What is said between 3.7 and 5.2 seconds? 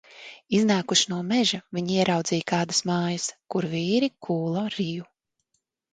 vīri kūla riju.